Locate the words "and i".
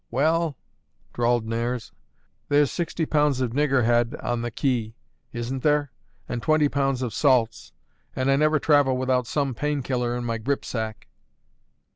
8.15-8.35